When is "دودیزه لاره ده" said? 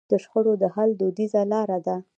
0.99-1.95